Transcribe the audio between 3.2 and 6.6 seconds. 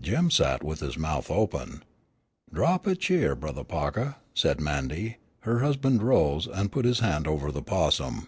Brothah Pahkah," said Mandy. Her husband rose,